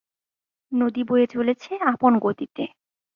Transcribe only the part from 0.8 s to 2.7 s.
নদী বয়ে চলেছে আপন গতিতে।